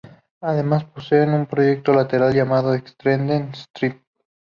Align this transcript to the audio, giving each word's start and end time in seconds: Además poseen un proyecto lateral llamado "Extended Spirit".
Además 0.41 0.85
poseen 0.85 1.29
un 1.31 1.45
proyecto 1.45 1.93
lateral 1.93 2.33
llamado 2.33 2.73
"Extended 2.73 3.49
Spirit". 3.53 4.01